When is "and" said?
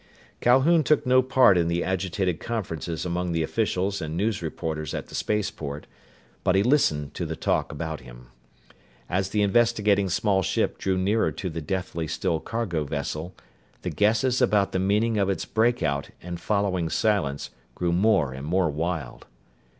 4.01-4.17, 16.19-16.39, 18.33-18.47